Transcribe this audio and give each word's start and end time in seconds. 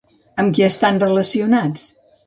Amb 0.43 0.55
qui 0.59 0.65
estan 0.69 0.99
relacionats? 1.05 1.89